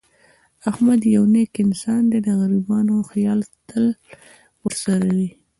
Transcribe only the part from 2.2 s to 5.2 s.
د غریبانو خیال تل ورسره